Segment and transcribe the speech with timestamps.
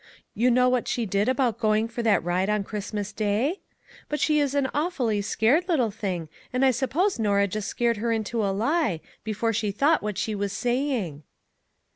[0.33, 3.59] You know what she did about going for that ride on Christmas Day?
[4.09, 8.11] But she is an awfully scared little thing, and I suppose Norah just scared her
[8.11, 11.21] into a lie, before she thought what she was saying."